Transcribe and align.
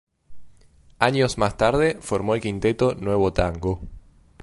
Años 0.97 1.37
más 1.37 1.57
tarde 1.57 1.99
formó 2.01 2.33
el 2.33 2.41
quinteto 2.41 2.95
Nuevo 2.95 3.33
Tango. 3.33 3.81